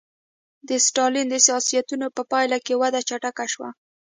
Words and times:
د 0.67 0.69
ستالین 0.85 1.27
د 1.29 1.35
سیاستونو 1.47 2.07
په 2.15 2.21
پایله 2.31 2.57
کې 2.65 2.79
وده 2.81 2.99
چټکه 3.09 3.45
شوه 3.53 3.69